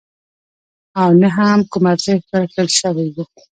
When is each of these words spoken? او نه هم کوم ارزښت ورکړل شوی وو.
او 1.01 1.09
نه 1.21 1.29
هم 1.37 1.59
کوم 1.71 1.83
ارزښت 1.93 2.25
ورکړل 2.31 2.67
شوی 2.79 3.07
وو. 3.11 3.23